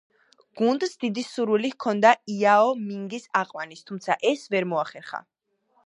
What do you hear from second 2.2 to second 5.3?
იაო მინგის აყვანის, თუმცა ეს ვერ მოახერხა.